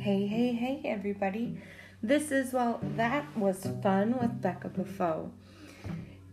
Hey, 0.00 0.26
hey, 0.26 0.54
hey, 0.54 0.80
everybody. 0.86 1.58
This 2.02 2.32
is, 2.32 2.54
well, 2.54 2.80
that 2.96 3.36
was 3.36 3.68
fun 3.82 4.18
with 4.18 4.40
Becca 4.40 4.68
Buffo. 4.68 5.30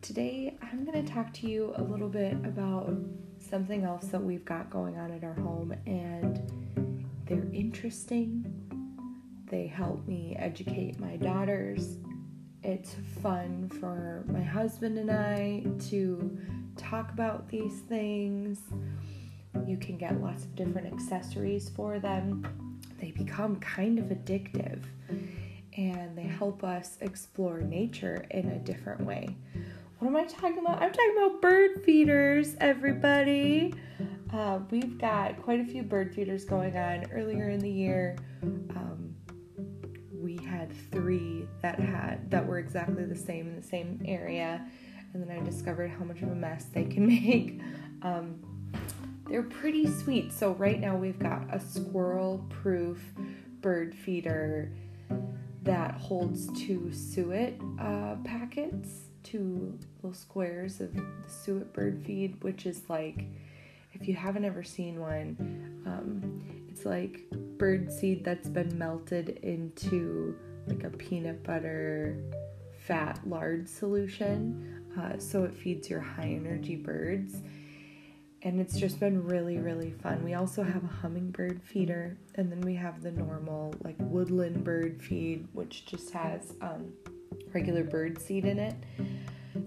Today, 0.01 0.55
I'm 0.61 0.85
going 0.85 1.05
to 1.05 1.13
talk 1.13 1.33
to 1.33 1.49
you 1.49 1.73
a 1.75 1.83
little 1.83 2.07
bit 2.07 2.31
about 2.45 2.95
something 3.41 3.83
else 3.83 4.05
that 4.05 4.23
we've 4.23 4.45
got 4.45 4.69
going 4.69 4.97
on 4.97 5.11
at 5.11 5.21
our 5.21 5.33
home, 5.33 5.75
and 5.85 7.03
they're 7.25 7.49
interesting. 7.51 8.45
They 9.47 9.67
help 9.67 10.07
me 10.07 10.37
educate 10.39 10.97
my 10.97 11.17
daughters. 11.17 11.97
It's 12.63 12.95
fun 13.21 13.69
for 13.81 14.23
my 14.29 14.43
husband 14.43 14.97
and 14.97 15.11
I 15.11 15.65
to 15.89 16.39
talk 16.77 17.11
about 17.11 17.49
these 17.49 17.81
things. 17.89 18.59
You 19.65 19.75
can 19.75 19.97
get 19.97 20.21
lots 20.21 20.45
of 20.45 20.55
different 20.55 20.87
accessories 20.87 21.67
for 21.67 21.99
them. 21.99 22.45
They 22.99 23.11
become 23.11 23.57
kind 23.57 23.99
of 23.99 24.05
addictive 24.05 24.83
and 25.77 26.17
they 26.17 26.23
help 26.23 26.63
us 26.63 26.97
explore 27.01 27.61
nature 27.61 28.25
in 28.31 28.49
a 28.49 28.57
different 28.57 29.01
way. 29.01 29.35
What 29.99 30.09
am 30.09 30.15
I 30.15 30.25
talking 30.25 30.59
about? 30.59 30.81
I'm 30.81 30.91
talking 30.91 31.15
about 31.17 31.41
bird 31.41 31.83
feeders, 31.83 32.55
everybody. 32.59 33.73
Uh, 34.31 34.59
we've 34.69 34.97
got 34.97 35.41
quite 35.41 35.59
a 35.59 35.65
few 35.65 35.83
bird 35.83 36.13
feeders 36.13 36.45
going 36.45 36.77
on. 36.77 37.05
Earlier 37.11 37.49
in 37.49 37.59
the 37.59 37.69
year, 37.69 38.15
um, 38.43 39.15
we 40.13 40.37
had 40.37 40.71
three 40.91 41.47
that 41.61 41.79
had 41.79 42.29
that 42.29 42.45
were 42.45 42.59
exactly 42.59 43.05
the 43.05 43.15
same 43.15 43.47
in 43.47 43.55
the 43.55 43.67
same 43.67 44.01
area, 44.05 44.67
and 45.13 45.23
then 45.23 45.35
I 45.35 45.43
discovered 45.43 45.89
how 45.89 46.05
much 46.05 46.21
of 46.21 46.29
a 46.29 46.35
mess 46.35 46.65
they 46.65 46.83
can 46.83 47.07
make. 47.07 47.61
Um, 48.01 48.39
they're 49.29 49.43
pretty 49.43 49.87
sweet. 49.87 50.31
So 50.31 50.53
right 50.53 50.79
now 50.79 50.95
we've 50.95 51.19
got 51.19 51.53
a 51.53 51.59
squirrel-proof 51.59 52.99
bird 53.61 53.95
feeder 53.95 54.71
that 55.63 55.95
holds 55.95 56.47
two 56.59 56.91
suet 56.93 57.59
uh, 57.79 58.15
packets, 58.23 58.89
two 59.23 59.77
little 60.01 60.13
squares 60.13 60.79
of 60.79 60.93
the 60.93 61.03
suet 61.27 61.73
bird 61.73 62.03
feed, 62.05 62.41
which 62.43 62.65
is 62.65 62.83
like, 62.89 63.25
if 63.93 64.07
you 64.07 64.15
haven't 64.15 64.45
ever 64.45 64.63
seen 64.63 64.99
one, 64.99 65.83
um, 65.85 66.67
it's 66.69 66.85
like 66.85 67.21
bird 67.57 67.91
seed 67.91 68.23
that's 68.23 68.47
been 68.47 68.77
melted 68.77 69.39
into 69.43 70.37
like 70.67 70.83
a 70.83 70.89
peanut 70.89 71.43
butter 71.43 72.17
fat 72.77 73.19
lard 73.25 73.67
solution. 73.67 74.83
Uh, 74.97 75.17
so 75.17 75.43
it 75.43 75.55
feeds 75.55 75.89
your 75.89 75.99
high 75.99 76.29
energy 76.29 76.75
birds 76.75 77.41
and 78.43 78.59
it's 78.59 78.79
just 78.79 78.99
been 78.99 79.23
really 79.23 79.57
really 79.57 79.91
fun. 79.91 80.23
We 80.23 80.33
also 80.35 80.63
have 80.63 80.83
a 80.83 80.87
hummingbird 80.87 81.61
feeder 81.63 82.17
and 82.35 82.51
then 82.51 82.61
we 82.61 82.75
have 82.75 83.01
the 83.01 83.11
normal 83.11 83.73
like 83.83 83.95
woodland 83.99 84.63
bird 84.63 85.01
feed 85.01 85.47
which 85.53 85.85
just 85.85 86.11
has 86.11 86.53
um, 86.61 86.93
regular 87.53 87.83
bird 87.83 88.19
seed 88.19 88.45
in 88.45 88.59
it. 88.59 88.75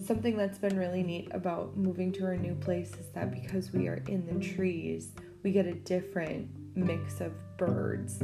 Something 0.03 0.37
that's 0.37 0.59
been 0.59 0.79
really 0.79 1.03
neat 1.03 1.29
about 1.33 1.77
moving 1.77 2.13
to 2.13 2.25
our 2.25 2.37
new 2.37 2.55
place 2.55 2.93
is 2.95 3.09
that 3.09 3.33
because 3.33 3.73
we 3.73 3.89
are 3.89 4.03
in 4.07 4.27
the 4.27 4.45
trees 4.45 5.11
we 5.43 5.51
get 5.51 5.67
a 5.67 5.75
different 5.75 6.49
mix 6.77 7.21
of 7.21 7.33
birds. 7.57 8.23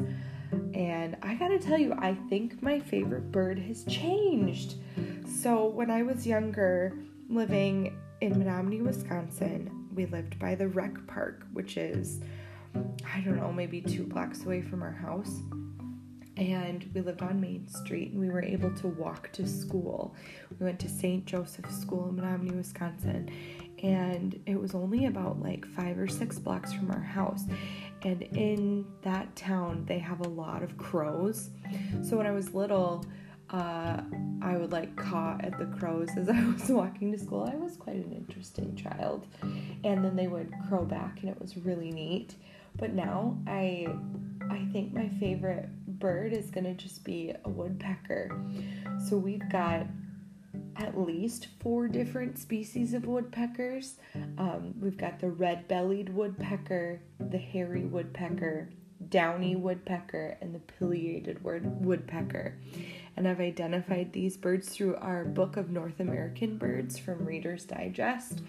And 0.75 1.17
i 1.23 1.35
gotta 1.35 1.59
tell 1.59 1.79
you 1.79 1.93
i 1.99 2.15
think 2.29 2.63
my 2.63 2.79
favorite 2.79 3.33
bird 3.33 3.59
has 3.59 3.85
changed. 3.85 4.77
So 5.29 5.67
when 5.67 5.91
i 5.91 6.03
was 6.03 6.25
younger 6.25 6.97
living 7.29 7.99
in 8.21 8.39
menominee 8.39 8.81
wisconsin 8.81 9.76
we 9.97 10.07
lived 10.07 10.39
by 10.39 10.55
the 10.55 10.69
rec 10.69 11.07
park, 11.07 11.47
which 11.53 11.77
is, 11.77 12.21
I 12.75 13.21
don't 13.21 13.37
know, 13.37 13.53
maybe 13.53 13.81
two 13.81 14.05
blocks 14.05 14.45
away 14.45 14.63
from 14.63 14.83
our 14.83 14.93
house. 14.93 15.41
And 16.37 16.89
we 16.95 17.01
lived 17.01 17.23
on 17.23 17.41
Main 17.41 17.67
Street 17.67 18.13
and 18.13 18.21
we 18.21 18.29
were 18.29 18.43
able 18.43 18.71
to 18.77 18.89
walk 18.89 19.33
to 19.33 19.47
school. 19.49 20.15
We 20.61 20.67
went 20.67 20.79
to 20.81 20.89
St. 20.89 21.25
Joseph's 21.25 21.81
School 21.81 22.11
in 22.11 22.17
Menominee, 22.17 22.55
Wisconsin. 22.55 23.31
And 23.83 24.39
it 24.45 24.61
was 24.61 24.75
only 24.75 25.07
about 25.07 25.41
like 25.41 25.67
five 25.67 25.99
or 25.99 26.07
six 26.07 26.39
blocks 26.39 26.75
from 26.75 26.91
our 26.91 27.01
house. 27.01 27.45
And 28.03 28.23
in 28.23 28.85
that 29.01 29.35
town, 29.35 29.87
they 29.87 29.99
have 29.99 30.21
a 30.21 30.29
lot 30.29 30.63
of 30.63 30.77
crows. 30.77 31.49
So 32.03 32.19
when 32.19 32.27
I 32.27 32.33
was 32.33 32.53
little, 32.53 33.05
uh, 33.51 34.01
I 34.43 34.57
would 34.57 34.73
like 34.73 34.97
caw 34.97 35.37
at 35.41 35.59
the 35.59 35.67
crows 35.67 36.09
as 36.17 36.29
I 36.29 36.45
was 36.45 36.69
walking 36.69 37.13
to 37.13 37.19
school. 37.19 37.49
I 37.51 37.57
was 37.57 37.77
quite 37.77 37.97
an 37.97 38.13
interesting 38.13 38.75
child. 38.77 39.27
And 39.43 40.05
then 40.05 40.17
they 40.17 40.27
would 40.27 40.53
crow 40.69 40.85
back 40.85 41.21
and 41.21 41.31
it 41.31 41.41
was 41.41 41.57
really 41.57 41.91
neat. 41.91 42.35
But 42.77 42.93
now 42.93 43.39
I 43.47 43.87
I 44.51 44.69
think 44.73 44.93
my 44.93 45.09
favorite 45.21 45.69
bird 45.99 46.33
is 46.33 46.51
going 46.51 46.65
to 46.65 46.75
just 46.75 47.05
be 47.05 47.33
a 47.45 47.49
woodpecker. 47.49 48.31
So 49.09 49.17
we've 49.17 49.49
got 49.51 49.87
at 50.77 50.99
least 50.99 51.49
four 51.61 51.89
different 51.89 52.39
species 52.39 52.93
of 52.93 53.07
woodpeckers. 53.07 53.97
Um, 54.39 54.75
we've 54.81 54.97
got 54.97 55.21
the 55.21 55.31
red 55.31 55.69
bellied 55.69 56.11
woodpecker, 56.11 57.01
the 57.19 57.39
hairy 57.39 57.85
woodpecker, 57.85 58.69
downy 59.09 59.55
mm. 59.55 59.61
woodpecker, 59.61 60.37
and 60.41 60.55
the 60.55 60.59
mm. 60.59 60.79
pileated 60.79 61.43
woodpecker 61.43 62.55
and 63.17 63.27
I've 63.27 63.41
identified 63.41 64.13
these 64.13 64.37
birds 64.37 64.69
through 64.69 64.97
our 64.97 65.25
book 65.25 65.57
of 65.57 65.71
North 65.71 66.01
American 66.01 66.59
birds 66.59 66.99
from 66.99 67.25
Reader's 67.25 67.65
Digest. 67.65 68.43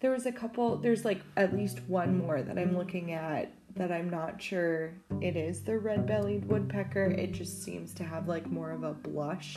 There 0.00 0.12
was 0.12 0.26
a 0.26 0.32
couple, 0.32 0.76
there's 0.76 1.04
like 1.04 1.20
at 1.36 1.54
least 1.54 1.80
one 1.88 2.18
more 2.18 2.42
that 2.42 2.58
I'm 2.58 2.76
looking 2.76 3.12
at 3.12 3.52
that 3.74 3.90
I'm 3.90 4.08
not 4.08 4.40
sure 4.40 4.92
it 5.20 5.36
is 5.36 5.62
the 5.62 5.78
red 5.78 6.06
bellied 6.06 6.44
woodpecker. 6.44 7.06
It 7.06 7.32
just 7.32 7.64
seems 7.64 7.92
to 7.94 8.04
have 8.04 8.28
like 8.28 8.46
more 8.46 8.70
of 8.70 8.84
a 8.84 8.92
blush 8.92 9.56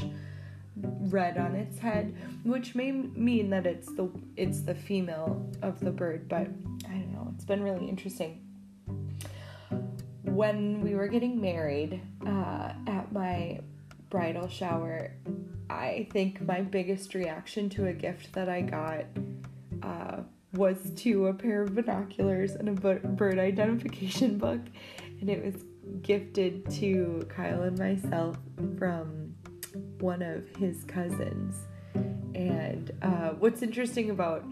red 0.76 1.38
on 1.38 1.54
its 1.54 1.78
head, 1.78 2.16
which 2.44 2.74
may 2.74 2.92
mean 2.92 3.52
that 3.52 3.68
it's 3.68 3.92
the 3.94 4.10
it's 4.36 4.62
the 4.62 4.74
female 4.74 5.48
of 5.62 5.80
the 5.80 5.92
bird, 5.92 6.28
but 6.28 6.48
I 6.88 6.94
don't 6.94 7.14
know. 7.14 7.32
It's 7.36 7.46
been 7.46 7.62
really 7.62 7.88
interesting. 7.88 8.47
When 10.38 10.82
we 10.82 10.94
were 10.94 11.08
getting 11.08 11.42
married 11.42 12.00
uh, 12.24 12.74
at 12.86 13.12
my 13.12 13.60
bridal 14.12 14.48
shower, 14.48 15.16
I 15.68 16.08
think 16.12 16.42
my 16.42 16.62
biggest 16.62 17.16
reaction 17.16 17.70
to 17.70 17.88
a 17.88 17.94
gift 17.94 18.34
that 18.34 18.48
I 18.48 18.62
got 18.62 19.06
uh, 19.82 20.18
was 20.54 20.92
to 20.98 21.26
a 21.26 21.34
pair 21.34 21.64
of 21.64 21.74
binoculars 21.74 22.52
and 22.52 22.70
a 22.70 22.72
bird 22.74 23.40
identification 23.40 24.38
book, 24.48 24.62
and 25.20 25.28
it 25.28 25.44
was 25.44 25.64
gifted 26.04 26.70
to 26.70 27.28
Kyle 27.36 27.64
and 27.64 27.80
myself 27.80 28.38
from 28.78 29.34
one 30.00 30.22
of 30.22 30.56
his 30.58 30.84
cousins. 30.84 31.56
And 32.36 32.92
uh, 33.02 33.30
what's 33.40 33.64
interesting 33.64 34.12
about 34.12 34.46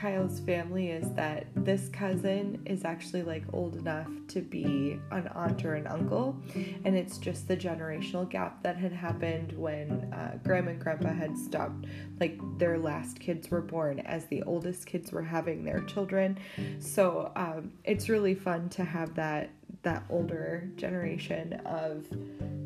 Kyle's 0.00 0.40
family 0.40 0.88
is 0.88 1.12
that 1.12 1.46
this 1.54 1.90
cousin 1.90 2.62
is 2.64 2.86
actually 2.86 3.22
like 3.22 3.44
old 3.52 3.76
enough 3.76 4.08
to 4.28 4.40
be 4.40 4.98
an 5.10 5.28
aunt 5.34 5.62
or 5.62 5.74
an 5.74 5.86
uncle, 5.86 6.40
and 6.86 6.96
it's 6.96 7.18
just 7.18 7.46
the 7.46 7.56
generational 7.56 8.26
gap 8.26 8.62
that 8.62 8.78
had 8.78 8.92
happened 8.92 9.52
when 9.52 9.90
uh, 10.14 10.38
grandma 10.42 10.70
and 10.70 10.80
grandpa 10.80 11.12
had 11.12 11.36
stopped, 11.36 11.84
like 12.18 12.40
their 12.56 12.78
last 12.78 13.20
kids 13.20 13.50
were 13.50 13.60
born 13.60 14.00
as 14.00 14.24
the 14.26 14.42
oldest 14.44 14.86
kids 14.86 15.12
were 15.12 15.22
having 15.22 15.64
their 15.64 15.80
children. 15.80 16.38
So 16.78 17.30
um, 17.36 17.72
it's 17.84 18.08
really 18.08 18.34
fun 18.34 18.70
to 18.70 18.84
have 18.84 19.14
that 19.16 19.50
that 19.82 20.02
older 20.08 20.70
generation 20.76 21.60
of 21.66 22.06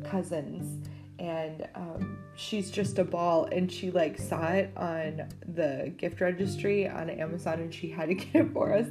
cousins 0.09 0.87
and 1.19 1.67
um, 1.75 2.17
she's 2.35 2.69
just 2.69 2.99
a 2.99 3.03
ball 3.03 3.45
and 3.45 3.71
she 3.71 3.91
like 3.91 4.17
saw 4.17 4.47
it 4.47 4.71
on 4.75 5.27
the 5.53 5.93
gift 5.97 6.19
registry 6.19 6.87
on 6.87 7.09
amazon 7.09 7.59
and 7.59 7.73
she 7.73 7.89
had 7.89 8.09
to 8.09 8.13
get 8.15 8.35
it 8.35 8.53
for 8.53 8.73
us. 8.73 8.87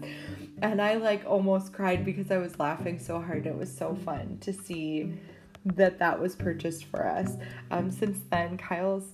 And 0.62 0.81
i 0.81 0.94
like 0.94 1.25
almost 1.26 1.72
cried 1.72 2.04
because 2.04 2.31
i 2.31 2.38
was 2.38 2.58
laughing 2.58 2.99
so 2.99 3.20
hard 3.20 3.46
it 3.46 3.56
was 3.56 3.75
so 3.75 3.94
fun 3.94 4.38
to 4.40 4.52
see 4.52 5.12
that 5.64 5.99
that 5.99 6.20
was 6.20 6.37
purchased 6.37 6.84
for 6.87 7.06
us. 7.06 7.37
Um, 7.70 7.90
since 7.90 8.19
then 8.31 8.56
kyle's 8.56 9.12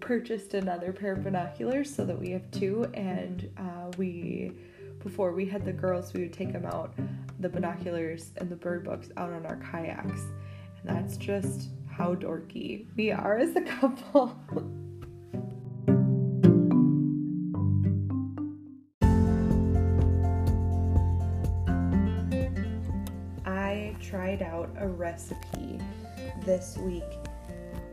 purchased 0.00 0.54
another 0.54 0.92
pair 0.92 1.12
of 1.12 1.24
binoculars 1.24 1.94
so 1.94 2.04
that 2.04 2.18
we 2.18 2.30
have 2.30 2.50
two. 2.50 2.86
And 2.94 3.50
uh, 3.58 3.90
we 3.98 4.52
before 5.02 5.32
we 5.32 5.46
had 5.46 5.64
the 5.64 5.72
girls 5.72 6.12
we 6.12 6.22
would 6.22 6.32
take 6.32 6.52
them 6.52 6.66
out 6.66 6.94
the 7.38 7.48
binoculars 7.48 8.30
and 8.38 8.50
the 8.50 8.56
bird 8.56 8.84
books 8.84 9.08
out 9.16 9.30
on 9.30 9.46
our 9.46 9.56
kayaks. 9.56 10.22
And 10.80 10.96
that's 10.96 11.16
just 11.16 11.68
how 11.96 12.14
dorky 12.14 12.86
we 12.94 13.10
are 13.10 13.38
as 13.38 13.56
a 13.56 13.60
couple. 13.62 14.38
I 23.46 23.96
tried 23.98 24.42
out 24.42 24.76
a 24.78 24.86
recipe 24.86 25.80
this 26.44 26.76
week 26.78 27.02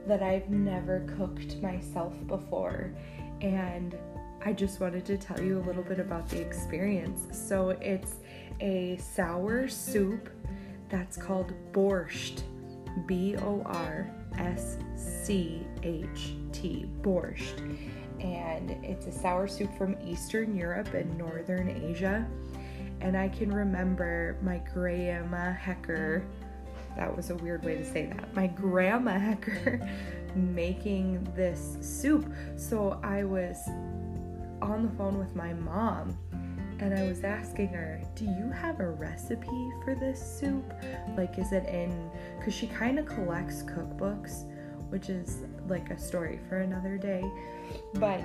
that 0.05 0.21
I've 0.21 0.49
never 0.49 1.07
cooked 1.17 1.61
myself 1.61 2.13
before, 2.27 2.93
and 3.39 3.97
I 4.45 4.51
just 4.51 4.81
wanted 4.81 5.05
to 5.05 5.17
tell 5.17 5.39
you 5.39 5.59
a 5.59 5.63
little 5.63 5.83
bit 5.83 5.99
about 5.99 6.27
the 6.27 6.41
experience. 6.41 7.21
So, 7.31 7.69
it's 7.69 8.15
a 8.59 8.97
sour 8.97 9.69
soup 9.69 10.29
that's 10.89 11.15
called 11.15 11.53
borscht 11.71 12.43
B 13.05 13.35
O 13.37 13.61
R 13.65 14.09
S 14.37 14.77
C 14.95 15.65
H 15.83 16.33
T, 16.51 16.85
borscht. 17.01 17.59
And 18.19 18.71
it's 18.83 19.07
a 19.07 19.11
sour 19.11 19.47
soup 19.47 19.75
from 19.77 19.97
Eastern 20.05 20.55
Europe 20.55 20.93
and 20.93 21.17
Northern 21.17 21.69
Asia. 21.69 22.25
And 23.01 23.17
I 23.17 23.27
can 23.27 23.51
remember 23.51 24.37
my 24.41 24.61
grandma 24.73 25.51
Hecker, 25.51 26.25
that 26.95 27.13
was 27.15 27.31
a 27.31 27.35
weird 27.35 27.65
way 27.65 27.75
to 27.75 27.85
say 27.85 28.05
that, 28.05 28.33
my 28.33 28.47
grandma 28.47 29.19
Hecker 29.19 29.87
making 30.35 31.27
this 31.35 31.77
soup. 31.81 32.31
So 32.55 32.99
I 33.03 33.23
was 33.23 33.57
on 34.61 34.83
the 34.83 34.97
phone 34.97 35.19
with 35.19 35.35
my 35.35 35.53
mom 35.53 36.17
and 36.79 36.93
I 36.93 37.03
was 37.03 37.23
asking 37.23 37.69
her, 37.69 38.01
Do 38.15 38.25
you 38.25 38.49
have 38.51 38.79
a 38.79 38.89
recipe 38.89 39.71
for 39.83 39.95
this 39.95 40.21
soup? 40.21 40.73
Like, 41.15 41.37
is 41.37 41.51
it 41.51 41.65
in, 41.65 42.09
because 42.37 42.53
she 42.53 42.67
kind 42.67 42.99
of 42.99 43.05
collects 43.05 43.63
cookbooks, 43.63 44.45
which 44.89 45.09
is 45.09 45.43
like 45.67 45.89
a 45.89 45.97
story 45.97 46.39
for 46.47 46.59
another 46.59 46.97
day. 46.97 47.23
But 47.95 48.21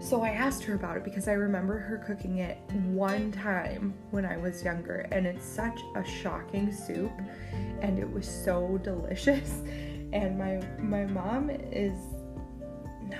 so 0.00 0.22
I 0.22 0.28
asked 0.28 0.62
her 0.64 0.74
about 0.74 0.98
it 0.98 1.04
because 1.04 1.28
I 1.28 1.32
remember 1.32 1.78
her 1.78 1.98
cooking 1.98 2.38
it 2.38 2.58
one 2.90 3.32
time 3.32 3.94
when 4.10 4.26
I 4.26 4.36
was 4.36 4.62
younger, 4.62 5.08
and 5.10 5.26
it's 5.26 5.44
such 5.44 5.80
a 5.94 6.04
shocking 6.04 6.72
soup, 6.72 7.12
and 7.80 7.98
it 7.98 8.10
was 8.10 8.28
so 8.28 8.78
delicious. 8.82 9.60
And 10.12 10.38
my 10.38 10.62
my 10.78 11.04
mom 11.04 11.50
is 11.50 11.92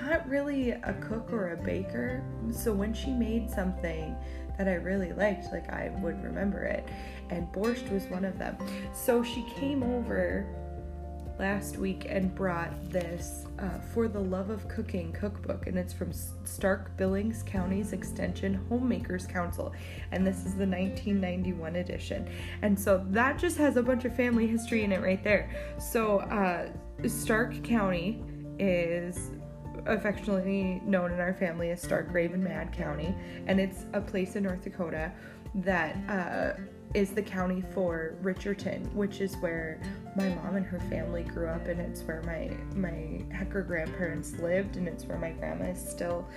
not 0.02 0.28
really 0.28 0.70
a 0.70 0.96
cook 1.00 1.32
or 1.32 1.52
a 1.52 1.56
baker, 1.56 2.22
so 2.52 2.72
when 2.72 2.93
she 2.93 3.10
made 3.10 3.50
something 3.50 4.16
that 4.58 4.69
I 4.69 4.75
really 4.75 5.12
liked, 5.12 5.52
like 5.52 5.70
I 5.70 5.90
would 6.00 6.22
remember 6.22 6.64
it, 6.64 6.87
and 7.31 7.46
borscht 7.52 7.90
was 7.90 8.04
one 8.04 8.25
of 8.25 8.38
them. 8.38 8.56
So 8.94 9.22
she 9.22 9.43
came 9.58 9.82
over 9.82 10.46
last 11.38 11.76
week 11.76 12.06
and 12.08 12.34
brought 12.34 12.72
this 12.90 13.44
uh, 13.58 13.78
For 13.93 14.08
the 14.08 14.20
Love 14.20 14.50
of 14.50 14.66
Cooking 14.69 15.12
cookbook, 15.12 15.66
and 15.66 15.78
it's 15.78 15.93
from 15.93 16.12
Stark 16.44 16.96
Billings 16.96 17.43
County's 17.43 17.93
Extension 17.93 18.54
Homemakers 18.69 19.26
Council, 19.26 19.75
and 20.12 20.26
this 20.26 20.38
is 20.38 20.54
the 20.54 20.66
1991 20.66 21.76
edition. 21.76 22.28
And 22.62 22.78
so 22.78 23.04
that 23.10 23.38
just 23.38 23.58
has 23.58 23.76
a 23.76 23.82
bunch 23.82 24.04
of 24.04 24.16
family 24.16 24.46
history 24.46 24.84
in 24.84 24.93
it 24.93 25.02
right 25.02 25.22
there. 25.22 25.50
So, 25.78 26.20
uh, 26.20 26.70
Stark 27.06 27.62
County 27.62 28.22
is 28.58 29.31
affectionately 29.86 30.80
known 30.84 31.12
in 31.12 31.20
our 31.20 31.34
family 31.34 31.70
as 31.70 31.80
Stark 31.80 32.12
Raven 32.12 32.42
Mad 32.42 32.72
County, 32.72 33.14
and 33.46 33.60
it's 33.60 33.86
a 33.92 34.00
place 34.00 34.36
in 34.36 34.44
North 34.44 34.62
Dakota 34.62 35.12
that 35.54 35.96
uh, 36.08 36.60
is 36.94 37.10
the 37.10 37.22
county 37.22 37.62
for 37.74 38.14
Richardton, 38.22 38.84
which 38.94 39.20
is 39.20 39.36
where 39.36 39.80
my 40.16 40.28
mom 40.28 40.56
and 40.56 40.66
her 40.66 40.80
family 40.80 41.22
grew 41.22 41.48
up, 41.48 41.66
and 41.68 41.80
it's 41.80 42.02
where 42.02 42.22
my 42.22 42.50
my 42.74 43.24
Hecker 43.34 43.62
grandparents 43.62 44.38
lived, 44.38 44.76
and 44.76 44.86
it's 44.88 45.04
where 45.04 45.18
my 45.18 45.30
grandma 45.30 45.66
is 45.66 45.78
still 45.78 46.28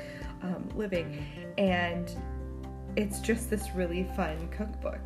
um, 0.41 0.67
living, 0.75 1.25
and 1.57 2.11
it's 2.95 3.19
just 3.19 3.49
this 3.49 3.69
really 3.75 4.09
fun 4.15 4.49
cookbook. 4.49 5.01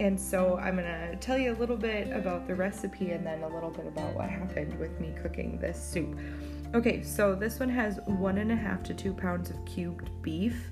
And 0.00 0.18
so 0.18 0.56
I'm 0.56 0.76
gonna 0.76 1.16
tell 1.16 1.38
you 1.38 1.52
a 1.52 1.58
little 1.58 1.76
bit 1.76 2.10
about 2.12 2.46
the 2.46 2.54
recipe 2.54 3.10
and 3.10 3.24
then 3.24 3.42
a 3.42 3.48
little 3.48 3.70
bit 3.70 3.86
about 3.86 4.14
what 4.14 4.28
happened 4.28 4.78
with 4.78 4.98
me 5.00 5.14
cooking 5.22 5.58
this 5.58 5.82
soup. 5.82 6.18
Okay, 6.74 7.02
so 7.02 7.34
this 7.34 7.60
one 7.60 7.68
has 7.68 8.00
one 8.06 8.38
and 8.38 8.50
a 8.50 8.56
half 8.56 8.82
to 8.84 8.94
two 8.94 9.12
pounds 9.12 9.50
of 9.50 9.62
cubed 9.66 10.08
beef. 10.22 10.70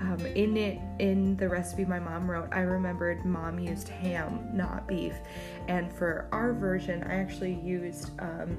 Um, 0.00 0.24
in 0.34 0.56
it, 0.56 0.80
in 0.98 1.36
the 1.36 1.46
recipe 1.46 1.84
my 1.84 2.00
mom 2.00 2.28
wrote, 2.28 2.48
I 2.52 2.60
remembered 2.60 3.24
mom 3.26 3.58
used 3.58 3.88
ham, 3.88 4.48
not 4.54 4.88
beef. 4.88 5.12
And 5.68 5.92
for 5.92 6.26
our 6.32 6.54
version, 6.54 7.02
I 7.04 7.16
actually 7.16 7.54
used 7.54 8.18
um, 8.18 8.56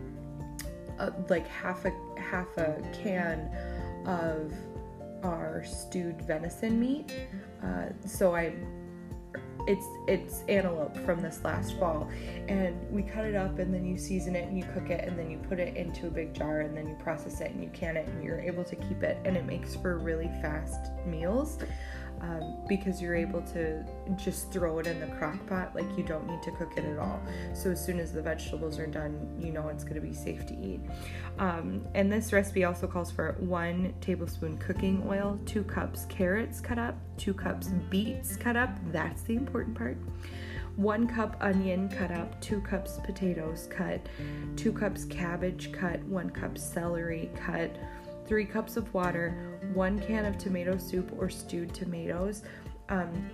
a, 1.00 1.12
like 1.30 1.48
half 1.48 1.84
a 1.86 1.92
half 2.20 2.56
a 2.58 2.82
can 2.94 3.50
of 4.06 4.54
our 5.24 5.64
stewed 5.66 6.22
venison 6.22 6.80
meat. 6.80 7.12
Uh, 7.64 7.88
so 8.06 8.36
I 8.36 8.54
it's 9.68 9.88
it's 10.08 10.44
antelope 10.48 10.96
from 11.06 11.22
this 11.22 11.44
last 11.44 11.78
fall. 11.80 12.10
And 12.48 12.76
we 12.92 13.04
cut 13.04 13.26
it 13.26 13.36
up 13.36 13.60
and 13.60 13.74
then 13.74 13.86
you 13.86 13.98
season 13.98 14.36
it 14.36 14.48
and 14.48 14.58
you 14.58 14.66
cook 14.74 14.90
it 14.90 15.08
and 15.08 15.18
then 15.18 15.30
you 15.30 15.38
put 15.38 15.60
it 15.60 15.76
into 15.76 16.08
a 16.08 16.10
big 16.10 16.34
jar 16.34 16.62
and 16.62 16.76
then 16.76 16.88
you 16.88 16.96
process 16.96 17.42
it 17.42 17.52
and 17.52 17.64
you 17.64 17.70
can 17.74 17.98
it 17.98 18.08
and 18.08 18.24
you're 18.24 18.40
able 18.40 18.64
to 18.66 18.76
keep 18.76 19.04
it. 19.04 19.18
And 19.26 19.38
it 19.38 19.46
makes 19.46 19.76
for 19.76 19.98
really 19.98 20.30
fast 20.42 20.92
meals 21.06 21.58
um, 22.24 22.58
because 22.68 23.02
you're 23.02 23.16
able 23.16 23.42
to 23.42 23.86
just 24.16 24.52
throw 24.52 24.80
it 24.80 24.88
in 24.88 25.00
the 25.00 25.08
crock 25.18 25.46
pot 25.48 25.76
like 25.76 25.86
you 25.98 26.04
don't 26.04 26.26
need 26.26 26.42
to 26.42 26.52
cook 26.52 26.72
it 26.78 26.86
at 26.86 26.98
all. 26.98 27.22
So 27.54 27.72
as 27.72 27.86
soon 27.86 28.00
as 28.00 28.14
the 28.14 28.22
vegetables 28.22 28.80
are 28.80 28.88
done 28.88 29.38
you 29.40 29.52
know 29.52 29.68
it's 29.68 29.84
going 29.84 29.96
to 29.96 30.02
be 30.02 30.14
safe 30.14 30.46
to 30.48 30.56
eat. 30.56 30.80
Um, 31.38 31.86
and 31.94 32.12
this 32.12 32.32
recipe 32.32 32.64
also 32.64 32.88
calls 32.88 33.12
for 33.12 33.36
one 33.40 33.94
tablespoon 34.02 34.58
cooking 34.58 35.04
oil 35.08 35.40
two 35.46 35.64
cups 35.64 36.06
carrots 36.06 36.60
cut 36.60 36.80
up 36.80 36.96
two 37.18 37.34
cups 37.34 37.68
beets 37.90 38.36
cut 38.38 38.56
up 38.56 38.70
that's 38.92 39.24
the 39.24 39.36
important 39.36 39.76
part 39.76 39.98
one 40.76 41.08
cup 41.08 41.38
onion 41.40 41.88
cut 41.88 42.12
up, 42.12 42.40
two 42.42 42.60
cups 42.62 43.00
potatoes 43.04 43.68
cut, 43.70 44.02
two 44.56 44.74
cups 44.74 45.06
cabbage 45.06 45.72
cut, 45.72 46.02
one 46.06 46.32
cup 46.32 46.58
celery 46.58 47.30
cut, 47.36 47.76
3 48.26 48.46
cups 48.46 48.78
of 48.78 48.94
water, 48.94 49.60
1 49.74 50.00
can 50.00 50.26
of 50.26 50.38
tomato 50.38 50.78
soup 50.78 51.12
or 51.18 51.30
stewed 51.30 51.74
tomatoes. 51.74 52.44
Um, 52.90 53.30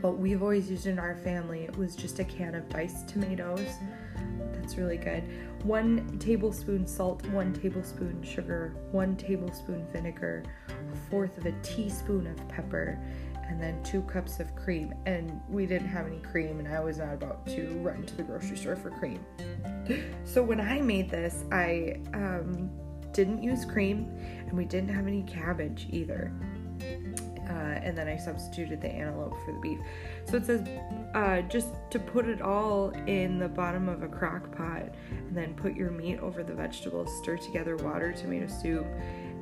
what 0.00 0.18
we've 0.18 0.42
always 0.42 0.70
used 0.70 0.86
in 0.86 0.98
our 0.98 1.16
family 1.16 1.68
was 1.76 1.96
just 1.96 2.18
a 2.18 2.24
can 2.24 2.54
of 2.54 2.68
diced 2.68 3.08
tomatoes. 3.08 3.66
That's 4.52 4.76
really 4.76 4.98
good. 4.98 5.24
1 5.64 6.18
tablespoon 6.18 6.86
salt, 6.86 7.26
1 7.28 7.52
tablespoon 7.54 8.22
sugar, 8.22 8.74
1 8.92 9.16
tablespoon 9.16 9.86
vinegar, 9.92 10.44
a 10.68 11.10
fourth 11.10 11.36
of 11.38 11.46
a 11.46 11.52
teaspoon 11.62 12.26
of 12.26 12.48
pepper, 12.48 12.98
and 13.48 13.60
then 13.60 13.82
2 13.82 14.02
cups 14.02 14.38
of 14.38 14.54
cream. 14.54 14.94
And 15.06 15.40
we 15.48 15.66
didn't 15.66 15.88
have 15.88 16.06
any 16.06 16.18
cream, 16.18 16.58
and 16.60 16.68
I 16.68 16.80
was 16.80 16.98
not 16.98 17.14
about 17.14 17.46
to 17.48 17.66
run 17.82 18.04
to 18.04 18.16
the 18.16 18.22
grocery 18.22 18.56
store 18.56 18.76
for 18.76 18.90
cream. 18.90 19.24
so 20.24 20.42
when 20.42 20.60
I 20.60 20.80
made 20.80 21.10
this, 21.10 21.44
I 21.50 22.00
um, 22.14 22.70
didn't 23.12 23.42
use 23.42 23.64
cream 23.64 24.16
and 24.46 24.52
we 24.52 24.64
didn't 24.64 24.90
have 24.90 25.06
any 25.06 25.22
cabbage 25.22 25.86
either. 25.90 26.32
Uh, 27.48 27.80
and 27.82 27.98
then 27.98 28.06
I 28.06 28.16
substituted 28.16 28.80
the 28.80 28.88
antelope 28.88 29.34
for 29.44 29.52
the 29.52 29.58
beef. 29.58 29.78
So 30.24 30.36
it 30.36 30.46
says 30.46 30.66
uh, 31.14 31.40
just 31.42 31.68
to 31.90 31.98
put 31.98 32.28
it 32.28 32.40
all 32.40 32.90
in 33.06 33.38
the 33.38 33.48
bottom 33.48 33.88
of 33.88 34.04
a 34.04 34.08
crock 34.08 34.56
pot 34.56 34.94
and 35.10 35.36
then 35.36 35.54
put 35.54 35.74
your 35.74 35.90
meat 35.90 36.20
over 36.20 36.44
the 36.44 36.54
vegetables, 36.54 37.10
stir 37.18 37.38
together 37.38 37.76
water, 37.76 38.12
tomato 38.12 38.46
soup, 38.46 38.86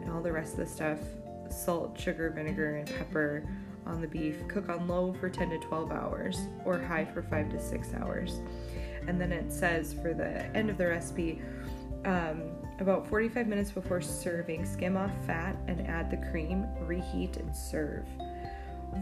and 0.01 0.11
all 0.11 0.23
the 0.23 0.33
rest 0.33 0.53
of 0.53 0.61
the 0.61 0.67
stuff 0.67 0.99
salt, 1.51 1.99
sugar, 1.99 2.31
vinegar, 2.31 2.77
and 2.77 2.87
pepper 2.87 3.47
on 3.87 4.01
the 4.01 4.07
beef. 4.07 4.37
Cook 4.49 4.69
on 4.69 4.87
low 4.87 5.15
for 5.15 5.29
10 5.29 5.51
to 5.51 5.59
12 5.59 5.93
hours 5.93 6.47
or 6.65 6.79
high 6.79 7.05
for 7.05 7.23
5 7.23 7.51
to 7.51 7.61
6 7.61 7.95
hours. 7.95 8.41
And 9.07 9.21
then 9.21 9.33
it 9.33 9.53
says 9.53 9.95
for 9.95 10.13
the 10.13 10.45
end 10.57 10.71
of 10.71 10.79
the 10.79 10.87
recipe, 10.87 11.41
um, 12.05 12.43
about 12.81 13.07
45 13.09 13.47
minutes 13.47 13.71
before 13.71 14.01
serving, 14.01 14.65
skim 14.65 14.97
off 14.97 15.11
fat 15.27 15.57
and 15.67 15.87
add 15.89 16.11
the 16.11 16.31
cream, 16.31 16.67
reheat, 16.81 17.37
and 17.37 17.55
serve. 17.55 18.07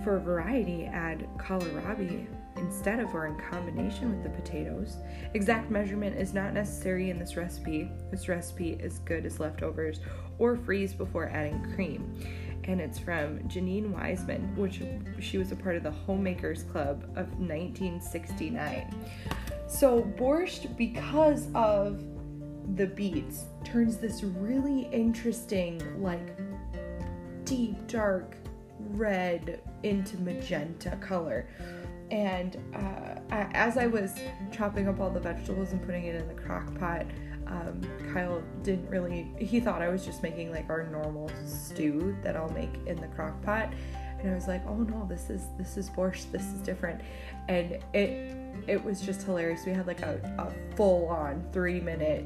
For 0.02 0.18
variety, 0.18 0.86
add 0.86 1.26
kohlrabi 1.36 2.26
instead 2.56 3.00
of 3.00 3.14
or 3.14 3.26
in 3.26 3.36
combination 3.38 4.10
with 4.10 4.22
the 4.22 4.30
potatoes. 4.30 4.96
Exact 5.34 5.70
measurement 5.70 6.16
is 6.16 6.34
not 6.34 6.54
necessary 6.54 7.10
in 7.10 7.18
this 7.18 7.36
recipe. 7.36 7.90
This 8.10 8.28
recipe 8.28 8.72
is 8.72 8.98
good 9.00 9.26
as 9.26 9.38
leftovers 9.38 10.00
or 10.38 10.56
freeze 10.56 10.94
before 10.94 11.28
adding 11.28 11.72
cream. 11.74 12.18
And 12.64 12.80
it's 12.80 12.98
from 12.98 13.38
Janine 13.48 13.90
Wiseman, 13.90 14.56
which 14.56 14.82
she 15.20 15.38
was 15.38 15.52
a 15.52 15.56
part 15.56 15.76
of 15.76 15.84
the 15.84 15.90
Homemakers 15.90 16.64
Club 16.64 17.04
of 17.14 17.28
1969. 17.38 18.92
So, 19.68 20.02
borscht, 20.02 20.76
because 20.76 21.48
of 21.54 22.02
the 22.74 22.86
beets 22.86 23.44
turns 23.64 23.96
this 23.96 24.22
really 24.24 24.88
interesting, 24.92 25.80
like 26.02 26.36
deep, 27.44 27.86
dark 27.86 28.36
red 28.78 29.60
into 29.82 30.18
magenta 30.18 30.96
color. 30.96 31.48
And 32.10 32.56
uh, 32.74 33.20
as 33.30 33.76
I 33.76 33.86
was 33.86 34.14
chopping 34.52 34.88
up 34.88 35.00
all 35.00 35.10
the 35.10 35.20
vegetables 35.20 35.72
and 35.72 35.82
putting 35.82 36.06
it 36.06 36.14
in 36.14 36.28
the 36.28 36.34
crock 36.34 36.72
pot, 36.78 37.06
um, 37.46 37.80
Kyle 38.12 38.42
didn't 38.62 38.88
really, 38.88 39.30
he 39.38 39.60
thought 39.60 39.82
I 39.82 39.88
was 39.88 40.04
just 40.04 40.22
making 40.22 40.50
like 40.50 40.68
our 40.68 40.84
normal 40.84 41.30
stew 41.46 42.16
that 42.22 42.36
I'll 42.36 42.50
make 42.50 42.74
in 42.86 42.96
the 42.96 43.08
crock 43.08 43.40
pot. 43.42 43.72
And 44.18 44.30
I 44.30 44.34
was 44.34 44.48
like, 44.48 44.64
oh 44.66 44.76
no, 44.76 45.06
this 45.08 45.30
is, 45.30 45.42
this 45.58 45.76
is 45.76 45.90
borscht, 45.90 46.30
this 46.32 46.42
is 46.42 46.60
different. 46.60 47.00
And 47.48 47.78
it, 47.92 48.36
it 48.66 48.82
was 48.82 49.00
just 49.00 49.22
hilarious. 49.22 49.64
We 49.66 49.72
had 49.72 49.86
like 49.86 50.02
a, 50.02 50.20
a 50.38 50.76
full 50.76 51.06
on 51.08 51.44
three 51.52 51.80
minute 51.80 52.24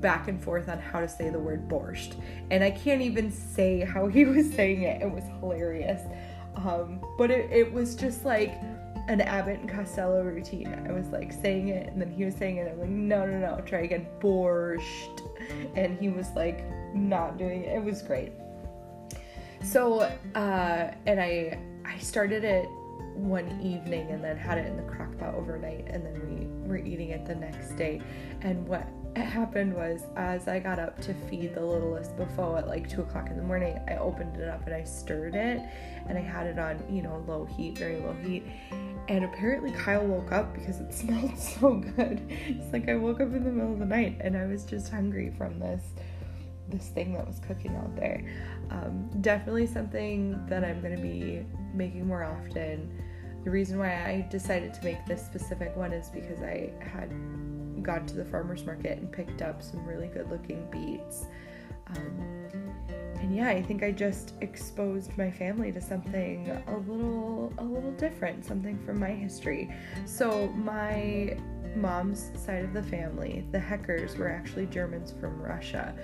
back 0.00 0.28
and 0.28 0.42
forth 0.42 0.68
on 0.68 0.78
how 0.78 1.00
to 1.00 1.08
say 1.08 1.30
the 1.30 1.38
word 1.38 1.68
borscht. 1.68 2.14
And 2.50 2.62
I 2.62 2.70
can't 2.70 3.02
even 3.02 3.30
say 3.30 3.80
how 3.80 4.06
he 4.06 4.24
was 4.24 4.52
saying 4.52 4.82
it. 4.82 5.02
It 5.02 5.10
was 5.10 5.24
hilarious. 5.40 6.02
Um, 6.56 7.00
but 7.16 7.30
it, 7.30 7.50
it 7.50 7.72
was 7.72 7.94
just 7.94 8.24
like 8.24 8.54
an 9.08 9.20
Abbott 9.20 9.60
and 9.60 9.68
Costello 9.68 10.22
routine. 10.22 10.72
I 10.88 10.92
was 10.92 11.08
like 11.08 11.32
saying 11.32 11.68
it, 11.68 11.90
and 11.90 12.00
then 12.00 12.10
he 12.10 12.24
was 12.24 12.34
saying 12.34 12.58
it. 12.58 12.70
I'm 12.70 12.78
like, 12.78 12.88
no, 12.88 13.26
no, 13.26 13.38
no, 13.38 13.60
try 13.62 13.80
again, 13.80 14.06
borscht. 14.20 15.22
And 15.74 15.98
he 15.98 16.08
was 16.08 16.28
like, 16.36 16.64
not 16.94 17.38
doing 17.38 17.64
it. 17.64 17.76
It 17.76 17.82
was 17.82 18.02
great. 18.02 18.32
So, 19.62 20.00
uh, 20.34 20.94
and 21.06 21.20
I 21.20 21.58
I 21.84 21.98
started 21.98 22.44
it 22.44 22.68
one 23.14 23.48
evening 23.60 24.10
and 24.10 24.22
then 24.22 24.36
had 24.36 24.58
it 24.58 24.66
in 24.66 24.76
the 24.76 24.82
crock 24.82 25.16
pot 25.18 25.34
overnight, 25.34 25.86
and 25.88 26.04
then 26.04 26.20
we 26.28 26.68
were 26.68 26.78
eating 26.78 27.10
it 27.10 27.26
the 27.26 27.34
next 27.34 27.76
day. 27.76 28.00
And 28.42 28.66
what 28.68 28.86
happened 29.16 29.74
was, 29.74 30.02
as 30.16 30.48
I 30.48 30.58
got 30.58 30.78
up 30.78 31.00
to 31.02 31.14
feed 31.14 31.54
the 31.54 31.64
littlest 31.64 32.16
buffo 32.16 32.56
at 32.56 32.66
like 32.66 32.88
two 32.88 33.02
o'clock 33.02 33.30
in 33.30 33.36
the 33.36 33.42
morning, 33.42 33.78
I 33.88 33.96
opened 33.96 34.36
it 34.36 34.48
up 34.48 34.64
and 34.66 34.74
I 34.74 34.84
stirred 34.84 35.34
it, 35.34 35.60
and 36.06 36.18
I 36.18 36.20
had 36.20 36.46
it 36.46 36.58
on 36.58 36.82
you 36.90 37.02
know 37.02 37.24
low 37.26 37.44
heat, 37.44 37.78
very 37.78 38.00
low 38.00 38.14
heat. 38.24 38.44
And 39.08 39.24
apparently 39.24 39.72
Kyle 39.72 40.04
woke 40.04 40.32
up 40.32 40.54
because 40.54 40.80
it 40.80 40.92
smelled 40.94 41.38
so 41.38 41.74
good. 41.74 42.20
It's 42.28 42.72
like 42.72 42.88
I 42.88 42.96
woke 42.96 43.20
up 43.20 43.28
in 43.28 43.44
the 43.44 43.50
middle 43.50 43.72
of 43.72 43.78
the 43.78 43.86
night 43.86 44.18
and 44.20 44.36
I 44.36 44.46
was 44.46 44.64
just 44.64 44.90
hungry 44.90 45.32
from 45.36 45.58
this 45.58 45.82
this 46.68 46.88
thing 46.88 47.14
that 47.14 47.26
was 47.26 47.40
cooking 47.40 47.74
out 47.76 47.96
there. 47.96 48.22
Um, 48.70 49.08
definitely 49.22 49.66
something 49.66 50.38
that 50.48 50.64
I'm 50.64 50.80
going 50.80 50.94
to 50.94 51.02
be 51.02 51.44
making 51.74 52.06
more 52.06 52.24
often. 52.24 53.02
The 53.44 53.50
reason 53.50 53.78
why 53.78 53.94
I 53.94 54.28
decided 54.30 54.74
to 54.74 54.84
make 54.84 55.04
this 55.06 55.24
specific 55.24 55.74
one 55.76 55.92
is 55.92 56.10
because 56.10 56.42
I 56.42 56.70
had 56.80 57.10
gone 57.88 58.04
to 58.04 58.16
the 58.16 58.24
farmer's 58.24 58.66
market 58.66 58.98
and 58.98 59.10
picked 59.10 59.40
up 59.40 59.62
some 59.62 59.82
really 59.86 60.08
good 60.08 60.28
looking 60.30 60.68
beets. 60.70 61.24
Um, 61.86 62.52
and 63.14 63.34
yeah, 63.34 63.48
I 63.48 63.62
think 63.62 63.82
I 63.82 63.92
just 63.92 64.34
exposed 64.42 65.16
my 65.16 65.30
family 65.30 65.72
to 65.72 65.80
something 65.80 66.50
a 66.50 66.76
little 66.76 67.50
a 67.56 67.64
little 67.64 67.92
different, 67.92 68.44
something 68.44 68.78
from 68.84 69.00
my 69.00 69.12
history. 69.12 69.74
So 70.04 70.48
my 70.48 71.38
mom's 71.76 72.30
side 72.34 72.62
of 72.62 72.74
the 72.74 72.82
family, 72.82 73.46
the 73.52 73.58
Heckers 73.58 74.18
were 74.18 74.28
actually 74.28 74.66
Germans 74.66 75.14
from 75.18 75.40
Russia 75.40 75.94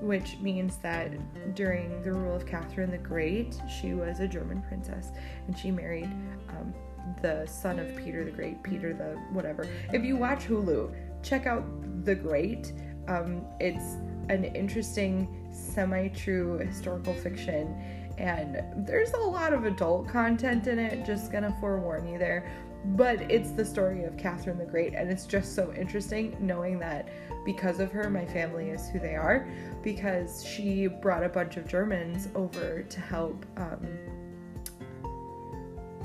which 0.00 0.36
means 0.40 0.76
that 0.76 1.10
during 1.56 2.00
the 2.04 2.12
rule 2.12 2.36
of 2.36 2.46
Catherine 2.46 2.88
the 2.88 2.98
Great, 2.98 3.60
she 3.80 3.94
was 3.94 4.20
a 4.20 4.28
German 4.28 4.62
princess 4.62 5.10
and 5.48 5.58
she 5.58 5.72
married 5.72 6.08
um, 6.50 6.72
the 7.20 7.46
son 7.46 7.78
of 7.78 7.96
Peter 7.96 8.24
the 8.24 8.30
Great, 8.30 8.62
Peter 8.62 8.92
the 8.92 9.18
whatever. 9.32 9.66
If 9.92 10.04
you 10.04 10.16
watch 10.16 10.44
Hulu, 10.46 10.94
check 11.22 11.46
out 11.46 11.64
The 12.04 12.14
Great. 12.14 12.72
Um, 13.06 13.44
it's 13.60 13.96
an 14.28 14.44
interesting, 14.44 15.46
semi 15.50 16.08
true 16.08 16.58
historical 16.58 17.14
fiction, 17.14 17.74
and 18.18 18.62
there's 18.86 19.12
a 19.12 19.18
lot 19.18 19.52
of 19.52 19.64
adult 19.64 20.08
content 20.08 20.66
in 20.66 20.78
it, 20.78 21.06
just 21.06 21.32
gonna 21.32 21.56
forewarn 21.60 22.06
you 22.06 22.18
there. 22.18 22.50
But 22.84 23.30
it's 23.30 23.50
the 23.50 23.64
story 23.64 24.04
of 24.04 24.16
Catherine 24.16 24.58
the 24.58 24.64
Great, 24.64 24.94
and 24.94 25.10
it's 25.10 25.26
just 25.26 25.54
so 25.54 25.72
interesting 25.72 26.36
knowing 26.40 26.78
that 26.78 27.08
because 27.44 27.80
of 27.80 27.90
her, 27.92 28.08
my 28.10 28.24
family 28.26 28.70
is 28.70 28.88
who 28.88 28.98
they 28.98 29.14
are 29.16 29.48
because 29.82 30.44
she 30.44 30.86
brought 30.86 31.24
a 31.24 31.28
bunch 31.28 31.56
of 31.56 31.66
Germans 31.66 32.28
over 32.34 32.82
to 32.82 33.00
help 33.00 33.44
um, 33.56 33.86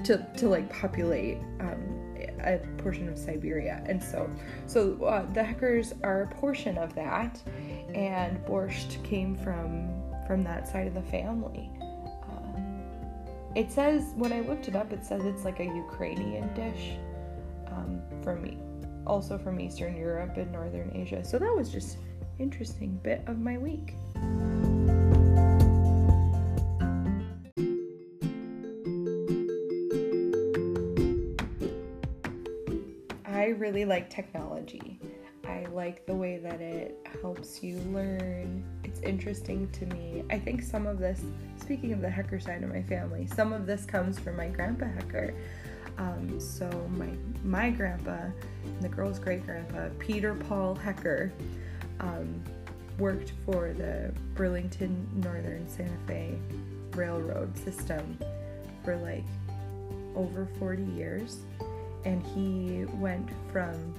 to 0.03 0.25
to 0.37 0.47
like 0.49 0.69
populate 0.69 1.37
um, 1.59 2.03
a 2.43 2.59
portion 2.77 3.07
of 3.07 3.17
Siberia, 3.17 3.83
and 3.85 4.01
so 4.01 4.29
so 4.67 5.03
uh, 5.03 5.25
the 5.33 5.43
Heckers 5.43 5.93
are 6.03 6.23
a 6.23 6.27
portion 6.27 6.77
of 6.77 6.93
that, 6.95 7.41
and 7.93 8.37
borscht 8.45 9.03
came 9.03 9.35
from 9.35 9.89
from 10.27 10.43
that 10.43 10.67
side 10.67 10.87
of 10.87 10.93
the 10.93 11.01
family. 11.03 11.69
Uh, 11.81 12.59
it 13.55 13.71
says 13.71 14.13
when 14.15 14.33
I 14.33 14.41
looked 14.41 14.67
it 14.67 14.75
up, 14.75 14.91
it 14.91 15.05
says 15.05 15.23
it's 15.25 15.43
like 15.43 15.59
a 15.59 15.65
Ukrainian 15.65 16.53
dish 16.53 16.97
um, 17.67 18.01
from 18.21 18.45
also 19.05 19.37
from 19.37 19.59
Eastern 19.59 19.97
Europe 19.97 20.37
and 20.37 20.51
Northern 20.51 20.91
Asia. 20.95 21.23
So 21.23 21.37
that 21.39 21.53
was 21.55 21.69
just 21.69 21.97
interesting 22.39 22.99
bit 23.03 23.23
of 23.27 23.39
my 23.39 23.57
week. 23.57 23.95
Really 33.63 33.85
like 33.85 34.09
technology. 34.09 34.99
I 35.47 35.65
like 35.71 36.05
the 36.05 36.13
way 36.13 36.37
that 36.37 36.59
it 36.59 37.07
helps 37.21 37.63
you 37.63 37.77
learn. 37.93 38.61
It's 38.83 38.99
interesting 38.99 39.69
to 39.71 39.85
me. 39.85 40.25
I 40.29 40.37
think 40.37 40.61
some 40.61 40.85
of 40.85 40.99
this, 40.99 41.21
speaking 41.61 41.93
of 41.93 42.01
the 42.01 42.09
Hecker 42.09 42.41
side 42.41 42.61
of 42.61 42.69
my 42.69 42.83
family, 42.83 43.25
some 43.25 43.53
of 43.53 43.65
this 43.65 43.85
comes 43.85 44.19
from 44.19 44.35
my 44.35 44.49
grandpa 44.49 44.87
Hecker. 44.87 45.33
Um, 45.97 46.41
so 46.41 46.67
my 46.97 47.07
my 47.45 47.69
grandpa, 47.69 48.17
the 48.81 48.89
girl's 48.89 49.17
great 49.17 49.45
grandpa, 49.45 49.87
Peter 49.97 50.35
Paul 50.35 50.75
Hecker, 50.75 51.31
um, 52.01 52.43
worked 52.99 53.31
for 53.45 53.71
the 53.71 54.13
Burlington 54.35 55.07
Northern 55.23 55.69
Santa 55.69 55.97
Fe 56.05 56.37
Railroad 56.95 57.57
system 57.57 58.17
for 58.83 58.97
like 58.97 59.23
over 60.17 60.49
40 60.59 60.83
years. 60.83 61.45
And 62.05 62.23
he 62.23 62.85
went 62.95 63.29
from 63.51 63.93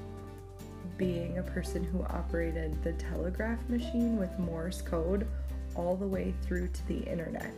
being 0.97 1.39
a 1.39 1.43
person 1.43 1.83
who 1.85 2.03
operated 2.05 2.83
the 2.85 2.93
telegraph 2.95 3.59
machine 3.69 4.17
with 4.17 4.39
Morse 4.39 4.83
code 4.83 5.27
all 5.75 5.97
the 5.97 6.07
way 6.07 6.35
through 6.43 6.69
to 6.69 6.87
the 6.87 6.99
internet. 6.99 7.55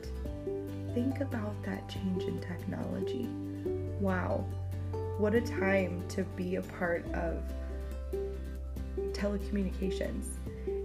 Think 0.95 1.21
about 1.21 1.62
that 1.65 1.87
change 1.88 2.23
in 2.23 2.41
technology. 2.41 3.29
Wow, 4.00 4.45
what 5.19 5.35
a 5.35 5.41
time 5.41 6.03
to 6.09 6.23
be 6.37 6.57
a 6.57 6.62
part 6.62 7.05
of 7.15 7.43
telecommunications 9.12 10.26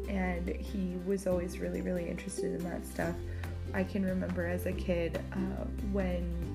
and 0.07 0.49
he 0.49 0.95
was 1.05 1.27
always 1.27 1.59
really 1.59 1.81
really 1.81 2.07
interested 2.07 2.53
in 2.53 2.63
that 2.63 2.85
stuff 2.85 3.15
i 3.73 3.83
can 3.83 4.05
remember 4.05 4.45
as 4.45 4.65
a 4.65 4.71
kid 4.71 5.19
uh, 5.33 5.65
when 5.91 6.50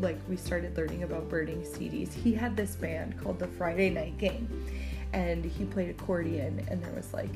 like 0.00 0.18
we 0.28 0.36
started 0.36 0.76
learning 0.76 1.02
about 1.02 1.28
burning 1.28 1.62
cds 1.62 2.12
he 2.12 2.32
had 2.32 2.56
this 2.56 2.76
band 2.76 3.18
called 3.20 3.38
the 3.38 3.46
friday 3.46 3.90
night 3.90 4.16
gang 4.18 4.48
and 5.12 5.44
he 5.44 5.64
played 5.64 5.90
accordion 5.90 6.64
and 6.70 6.82
there 6.82 6.92
was 6.92 7.12
like 7.12 7.30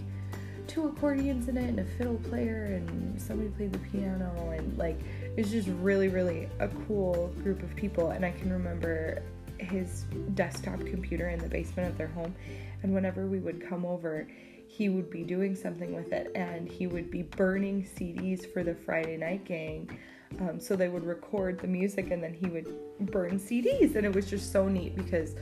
two 0.67 0.87
accordions 0.89 1.49
in 1.49 1.57
it 1.57 1.69
and 1.69 1.81
a 1.81 1.85
fiddle 1.85 2.19
player 2.29 2.67
and 2.67 3.21
somebody 3.21 3.49
played 3.51 3.73
the 3.73 3.79
piano 3.79 4.51
and 4.51 4.77
like 4.77 5.01
it 5.25 5.37
was 5.37 5.51
just 5.51 5.69
really 5.81 6.09
really 6.09 6.49
a 6.59 6.69
cool 6.87 7.29
group 7.43 7.63
of 7.63 7.75
people 7.77 8.11
and 8.11 8.25
i 8.25 8.31
can 8.31 8.53
remember 8.53 9.23
his 9.59 10.05
desktop 10.35 10.79
computer 10.81 11.31
in 11.31 11.39
the 11.39 11.49
basement 11.49 11.89
of 11.89 11.97
their 11.97 12.09
home 12.09 12.35
and 12.83 12.95
whenever 12.95 13.27
we 13.27 13.39
would 13.39 13.67
come 13.67 13.85
over, 13.85 14.29
he 14.67 14.89
would 14.89 15.11
be 15.11 15.25
doing 15.25 15.55
something 15.55 15.95
with 15.95 16.13
it 16.13 16.31
and 16.35 16.69
he 16.69 16.87
would 16.87 17.11
be 17.11 17.23
burning 17.23 17.85
CDs 17.97 18.51
for 18.53 18.63
the 18.63 18.75
Friday 18.75 19.17
Night 19.17 19.45
Gang. 19.45 19.99
Um, 20.41 20.61
so 20.61 20.77
they 20.77 20.89
would 20.89 21.05
record 21.05 21.59
the 21.59 21.67
music 21.67 22.11
and 22.11 22.23
then 22.23 22.35
he 22.35 22.47
would 22.47 22.73
burn 23.01 23.39
CDs. 23.39 23.97
And 23.97 24.05
it 24.05 24.15
was 24.15 24.29
just 24.29 24.53
so 24.53 24.69
neat 24.69 24.95
because 24.97 25.35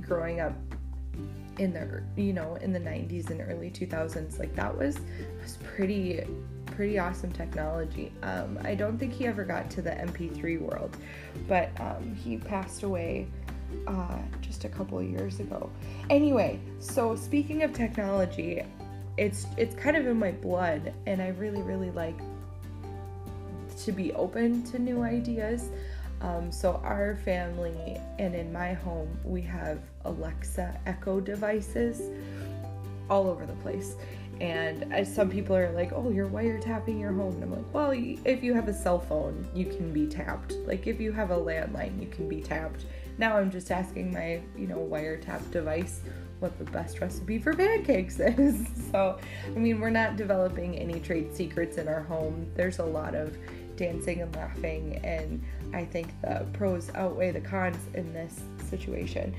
growing 0.00 0.40
up 0.40 0.54
in 1.58 1.72
the 1.72 2.02
you 2.16 2.32
know 2.32 2.54
in 2.62 2.72
the 2.72 2.78
90s 2.78 3.28
and 3.28 3.40
early 3.42 3.70
2000s 3.70 4.38
like 4.38 4.54
that 4.54 4.74
was 4.74 4.98
was 5.42 5.58
pretty 5.74 6.22
pretty 6.64 6.98
awesome 6.98 7.30
technology 7.32 8.12
um, 8.22 8.58
i 8.62 8.74
don't 8.74 8.96
think 8.96 9.12
he 9.12 9.26
ever 9.26 9.44
got 9.44 9.68
to 9.68 9.82
the 9.82 9.90
mp3 9.90 10.60
world 10.60 10.96
but 11.48 11.68
um, 11.80 12.14
he 12.14 12.38
passed 12.38 12.84
away 12.84 13.26
uh, 13.86 14.18
just 14.40 14.64
a 14.64 14.68
couple 14.68 15.02
years 15.02 15.40
ago. 15.40 15.70
Anyway, 16.08 16.60
so 16.78 17.16
speaking 17.16 17.62
of 17.62 17.72
technology, 17.72 18.62
it's 19.16 19.46
it's 19.56 19.74
kind 19.74 19.96
of 19.96 20.06
in 20.06 20.18
my 20.18 20.32
blood, 20.32 20.92
and 21.06 21.20
I 21.20 21.28
really 21.28 21.62
really 21.62 21.90
like 21.90 22.18
to 23.84 23.92
be 23.92 24.12
open 24.12 24.62
to 24.64 24.78
new 24.78 25.02
ideas. 25.02 25.70
Um, 26.20 26.52
so 26.52 26.80
our 26.84 27.16
family 27.24 27.98
and 28.18 28.34
in 28.34 28.52
my 28.52 28.74
home 28.74 29.18
we 29.24 29.40
have 29.42 29.80
Alexa 30.04 30.78
Echo 30.84 31.20
devices 31.20 32.02
all 33.08 33.28
over 33.28 33.46
the 33.46 33.54
place. 33.54 33.96
And 34.40 35.06
some 35.06 35.28
people 35.28 35.54
are 35.54 35.70
like, 35.72 35.92
oh, 35.92 36.08
you're 36.10 36.28
wiretapping 36.28 36.98
your 36.98 37.12
home. 37.12 37.34
And 37.34 37.44
I'm 37.44 37.52
like, 37.52 37.74
well, 37.74 37.90
if 37.92 38.42
you 38.42 38.54
have 38.54 38.68
a 38.68 38.74
cell 38.74 38.98
phone, 38.98 39.46
you 39.54 39.66
can 39.66 39.92
be 39.92 40.06
tapped. 40.06 40.52
Like 40.66 40.86
if 40.86 40.98
you 40.98 41.12
have 41.12 41.30
a 41.30 41.36
landline, 41.36 42.00
you 42.00 42.08
can 42.08 42.26
be 42.26 42.40
tapped. 42.40 42.86
Now 43.18 43.36
I'm 43.36 43.50
just 43.50 43.70
asking 43.70 44.14
my, 44.14 44.40
you 44.56 44.66
know, 44.66 44.78
wiretap 44.78 45.50
device 45.50 46.00
what 46.38 46.58
the 46.58 46.64
best 46.64 47.00
recipe 47.00 47.38
for 47.38 47.54
pancakes 47.54 48.18
is. 48.20 48.66
so, 48.90 49.18
I 49.46 49.58
mean, 49.58 49.78
we're 49.78 49.90
not 49.90 50.16
developing 50.16 50.78
any 50.78 51.00
trade 51.00 51.34
secrets 51.34 51.76
in 51.76 51.86
our 51.86 52.00
home. 52.00 52.50
There's 52.54 52.78
a 52.78 52.84
lot 52.84 53.14
of 53.14 53.36
dancing 53.80 54.20
and 54.20 54.36
laughing, 54.36 55.00
and 55.02 55.42
I 55.72 55.86
think 55.86 56.08
the 56.20 56.46
pros 56.52 56.90
outweigh 56.94 57.30
the 57.30 57.40
cons 57.40 57.78
in 57.94 58.12
this 58.12 58.40
situation. 58.68 59.34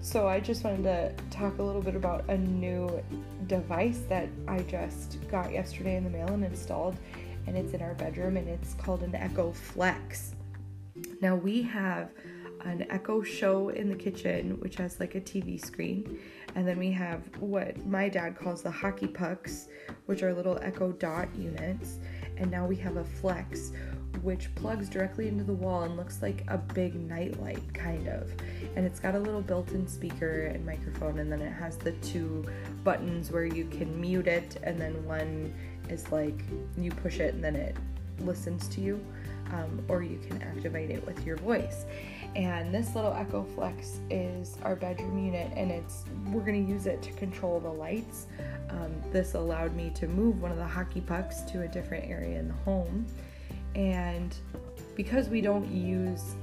So, 0.00 0.26
I 0.26 0.40
just 0.40 0.64
wanted 0.64 0.84
to 0.84 1.14
talk 1.30 1.58
a 1.58 1.62
little 1.62 1.82
bit 1.82 1.94
about 1.94 2.28
a 2.28 2.38
new 2.38 3.02
device 3.46 4.00
that 4.08 4.28
I 4.48 4.60
just 4.60 5.18
got 5.30 5.52
yesterday 5.52 5.96
in 5.96 6.04
the 6.04 6.10
mail 6.10 6.28
and 6.28 6.44
installed, 6.44 6.96
and 7.46 7.56
it's 7.58 7.74
in 7.74 7.82
our 7.82 7.94
bedroom, 7.94 8.38
and 8.38 8.48
it's 8.48 8.72
called 8.74 9.02
an 9.02 9.14
Echo 9.14 9.52
Flex. 9.52 10.34
Now, 11.20 11.36
we 11.36 11.60
have 11.62 12.10
an 12.64 12.86
Echo 12.90 13.22
Show 13.22 13.68
in 13.68 13.90
the 13.90 13.94
kitchen, 13.94 14.58
which 14.60 14.76
has 14.76 14.98
like 14.98 15.14
a 15.14 15.20
TV 15.20 15.62
screen. 15.62 16.18
And 16.54 16.66
then 16.66 16.78
we 16.78 16.90
have 16.92 17.22
what 17.40 17.84
my 17.86 18.08
dad 18.08 18.36
calls 18.36 18.62
the 18.62 18.70
hockey 18.70 19.08
pucks, 19.08 19.68
which 20.06 20.22
are 20.22 20.32
little 20.32 20.58
Echo 20.62 20.92
Dot 20.92 21.28
units. 21.36 21.98
And 22.36 22.50
now 22.50 22.66
we 22.66 22.76
have 22.76 22.96
a 22.96 23.04
Flex, 23.04 23.72
which 24.22 24.54
plugs 24.54 24.88
directly 24.88 25.28
into 25.28 25.44
the 25.44 25.52
wall 25.52 25.82
and 25.82 25.96
looks 25.96 26.22
like 26.22 26.44
a 26.48 26.58
big 26.58 26.94
nightlight, 26.94 27.74
kind 27.74 28.08
of. 28.08 28.32
And 28.76 28.86
it's 28.86 29.00
got 29.00 29.14
a 29.14 29.18
little 29.18 29.42
built 29.42 29.72
in 29.72 29.86
speaker 29.86 30.46
and 30.46 30.64
microphone, 30.64 31.18
and 31.18 31.30
then 31.30 31.42
it 31.42 31.52
has 31.52 31.76
the 31.76 31.92
two 31.92 32.44
buttons 32.82 33.30
where 33.30 33.44
you 33.44 33.66
can 33.66 34.00
mute 34.00 34.26
it, 34.26 34.58
and 34.62 34.80
then 34.80 35.04
one 35.04 35.54
is 35.88 36.10
like 36.10 36.40
you 36.78 36.90
push 36.90 37.20
it 37.20 37.34
and 37.34 37.44
then 37.44 37.56
it 37.56 37.76
listens 38.20 38.68
to 38.68 38.80
you, 38.80 39.04
um, 39.54 39.84
or 39.88 40.02
you 40.02 40.18
can 40.26 40.42
activate 40.42 40.90
it 40.90 41.04
with 41.06 41.24
your 41.24 41.36
voice. 41.36 41.84
And 42.34 42.74
this 42.74 42.94
little 42.94 43.12
Echo 43.12 43.44
Flex 43.54 44.00
is 44.10 44.56
our 44.62 44.74
bedroom 44.74 45.24
unit, 45.24 45.52
and 45.56 45.70
it's 45.70 46.04
we're 46.26 46.44
gonna 46.44 46.58
use 46.58 46.86
it 46.86 47.00
to 47.02 47.12
control 47.12 47.60
the 47.60 47.70
lights. 47.70 48.26
Um, 48.70 48.92
this 49.12 49.34
allowed 49.34 49.76
me 49.76 49.90
to 49.94 50.08
move 50.08 50.42
one 50.42 50.50
of 50.50 50.56
the 50.56 50.66
hockey 50.66 51.00
pucks 51.00 51.42
to 51.42 51.62
a 51.62 51.68
different 51.68 52.10
area 52.10 52.38
in 52.38 52.48
the 52.48 52.54
home, 52.64 53.06
and 53.74 54.34
because 54.96 55.28
we 55.28 55.40
don't 55.40 55.70
use 55.70 56.34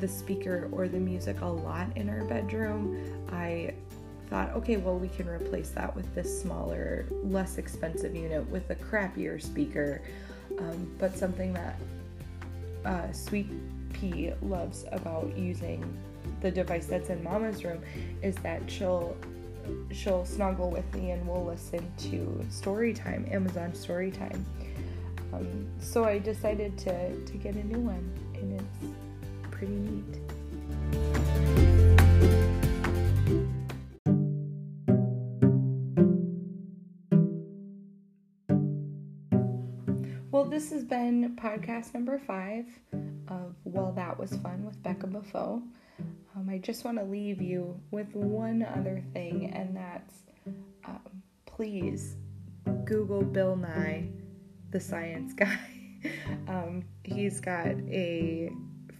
the 0.00 0.08
speaker 0.08 0.68
or 0.72 0.88
the 0.88 0.98
music 0.98 1.40
a 1.40 1.46
lot 1.46 1.88
in 1.96 2.08
our 2.08 2.24
bedroom, 2.24 2.98
I 3.30 3.74
thought, 4.28 4.50
okay, 4.50 4.76
well, 4.76 4.98
we 4.98 5.08
can 5.08 5.28
replace 5.28 5.70
that 5.70 5.94
with 5.94 6.12
this 6.14 6.42
smaller, 6.42 7.06
less 7.22 7.58
expensive 7.58 8.14
unit 8.14 8.48
with 8.50 8.68
a 8.70 8.74
crappier 8.74 9.40
speaker, 9.40 10.02
um, 10.58 10.94
but 10.98 11.16
something 11.16 11.52
that 11.52 11.78
uh, 12.84 13.12
Sweet 13.12 13.48
Pea 13.92 14.32
loves 14.42 14.84
about 14.92 15.36
using 15.36 15.84
the 16.40 16.50
device 16.50 16.86
that's 16.86 17.10
in 17.10 17.22
Mama's 17.22 17.64
room 17.64 17.80
is 18.22 18.34
that 18.36 18.62
she'll 18.70 19.16
she'll 19.90 20.24
snuggle 20.24 20.70
with 20.70 20.94
me 20.94 21.10
and 21.10 21.26
we'll 21.26 21.44
listen 21.44 21.84
to 21.98 22.44
story 22.50 22.92
time, 22.94 23.26
Amazon 23.30 23.74
story 23.74 24.10
time. 24.10 24.44
Um, 25.32 25.66
so 25.80 26.04
I 26.04 26.18
decided 26.18 26.78
to 26.78 27.24
to 27.24 27.32
get 27.38 27.54
a 27.54 27.66
new 27.66 27.80
one, 27.80 28.12
and 28.34 28.60
it's 28.60 29.50
pretty 29.50 29.74
neat. 29.74 31.05
This 40.56 40.70
has 40.70 40.84
been 40.84 41.36
podcast 41.36 41.92
number 41.92 42.18
five 42.18 42.64
of 43.28 43.54
Well, 43.64 43.92
That 43.92 44.18
Was 44.18 44.34
Fun 44.38 44.64
with 44.64 44.82
Becca 44.82 45.06
Buffo. 45.06 45.62
Um, 46.34 46.48
I 46.48 46.56
just 46.56 46.82
want 46.82 46.96
to 46.96 47.04
leave 47.04 47.42
you 47.42 47.78
with 47.90 48.14
one 48.14 48.62
other 48.62 49.04
thing, 49.12 49.52
and 49.52 49.76
that's 49.76 50.14
um, 50.86 51.22
please 51.44 52.16
Google 52.86 53.20
Bill 53.20 53.54
Nye, 53.54 54.08
the 54.70 54.80
science 54.80 55.34
guy. 55.36 55.58
um, 56.48 56.86
he's 57.04 57.38
got 57.38 57.66
a 57.90 58.50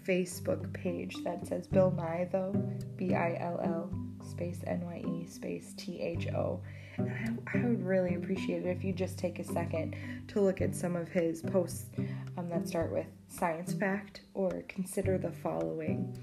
Facebook 0.06 0.70
page 0.74 1.16
that 1.24 1.46
says 1.46 1.66
Bill 1.66 1.90
Nye, 1.90 2.28
though, 2.30 2.52
B 2.96 3.14
I 3.14 3.34
L 3.40 3.58
L 3.64 3.90
space 4.28 4.60
N 4.66 4.82
Y 4.84 5.02
E 5.08 5.26
space 5.26 5.72
T 5.78 6.02
H 6.02 6.28
O. 6.34 6.60
And 6.98 7.10
I, 7.10 7.58
I, 7.58 7.62
would 7.62 7.84
really 7.84 8.14
appreciate 8.14 8.64
it 8.64 8.76
if 8.76 8.84
you 8.84 8.92
just 8.92 9.18
take 9.18 9.38
a 9.38 9.44
second 9.44 9.96
to 10.28 10.40
look 10.40 10.60
at 10.60 10.74
some 10.74 10.96
of 10.96 11.08
his 11.08 11.42
posts 11.42 11.86
um, 12.36 12.48
that 12.48 12.66
start 12.66 12.92
with 12.92 13.06
science 13.28 13.74
fact 13.74 14.22
or 14.34 14.64
consider 14.68 15.18
the 15.18 15.30
following. 15.30 16.16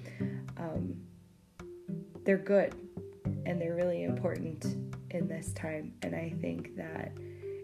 Um, 0.57 0.95
they're 2.25 2.37
good 2.37 2.75
and 3.45 3.61
they're 3.61 3.75
really 3.75 4.03
important 4.03 4.65
in 5.11 5.27
this 5.27 5.53
time, 5.53 5.93
and 6.01 6.15
I 6.15 6.33
think 6.41 6.75
that 6.75 7.11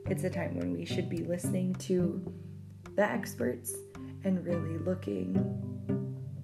it's 0.05 0.23
a 0.23 0.29
time 0.29 0.55
when 0.57 0.73
we 0.73 0.85
should 0.85 1.09
be 1.09 1.23
listening 1.23 1.73
to 1.75 2.33
the 2.95 3.03
experts 3.03 3.73
and 4.23 4.43
really 4.45 4.77
looking 4.79 5.35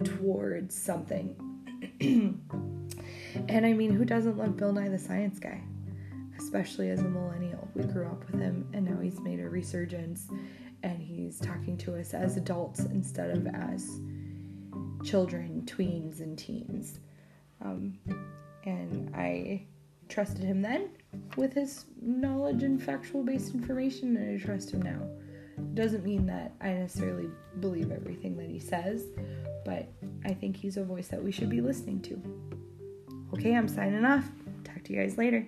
towards 0.03 0.79
something. 0.79 1.35
and 3.49 3.65
I 3.65 3.73
mean, 3.73 3.91
who 3.91 4.05
doesn't 4.05 4.37
love 4.37 4.57
Bill 4.57 4.71
Nye 4.71 4.89
the 4.89 4.99
Science 4.99 5.39
Guy? 5.39 5.61
Especially 6.39 6.89
as 6.89 6.99
a 7.01 7.09
millennial. 7.09 7.67
We 7.73 7.83
grew 7.83 8.07
up 8.07 8.25
with 8.31 8.39
him, 8.39 8.67
and 8.73 8.85
now 8.85 8.99
he's 8.99 9.19
made 9.19 9.39
a 9.39 9.49
resurgence, 9.49 10.27
and 10.83 11.01
he's 11.01 11.39
talking 11.39 11.77
to 11.79 11.99
us 11.99 12.13
as 12.13 12.37
adults 12.37 12.81
instead 12.81 13.31
of 13.31 13.47
as 13.47 13.99
children, 15.03 15.63
tweens, 15.65 16.19
and 16.19 16.37
teens. 16.37 16.99
Um, 17.61 17.97
and 18.65 19.15
I 19.15 19.65
trusted 20.09 20.43
him 20.43 20.61
then 20.61 20.89
with 21.35 21.53
his 21.53 21.85
knowledge 22.01 22.63
and 22.63 22.81
factual 22.81 23.23
based 23.23 23.53
information, 23.53 24.17
and 24.17 24.39
I 24.39 24.43
trust 24.43 24.71
him 24.71 24.81
now. 24.81 25.01
Doesn't 25.73 26.03
mean 26.03 26.25
that 26.25 26.53
I 26.61 26.73
necessarily 26.73 27.29
believe 27.61 27.91
everything 27.91 28.35
that 28.37 28.49
he 28.49 28.59
says, 28.59 29.05
but 29.63 29.87
I 30.25 30.33
think 30.33 30.57
he's 30.57 30.77
a 30.77 30.83
voice 30.83 31.07
that 31.07 31.23
we 31.23 31.31
should 31.31 31.49
be 31.49 31.61
listening 31.61 32.01
to. 32.01 32.21
Okay, 33.33 33.55
I'm 33.55 33.67
signing 33.67 34.05
off. 34.05 34.25
Talk 34.63 34.83
to 34.83 34.93
you 34.93 35.01
guys 35.01 35.17
later. 35.17 35.47